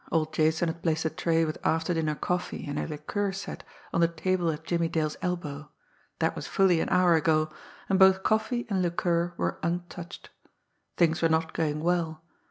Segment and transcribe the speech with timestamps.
[0.11, 3.63] Old Jason had placed a tray with after dinner coffee and a liqueur set
[3.93, 5.69] on the table at Jimmie Dale's elbow
[6.17, 7.51] that was fully an hour ago,
[7.87, 10.31] and both coffee and liqueur were untouched.
[10.97, 12.23] Things were not going well.